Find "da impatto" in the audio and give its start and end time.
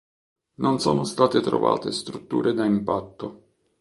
2.55-3.49